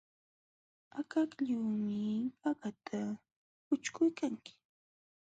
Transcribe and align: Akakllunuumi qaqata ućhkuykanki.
Akakllunuumi 0.99 1.99
qaqata 2.41 2.99
ućhkuykanki. 3.73 4.53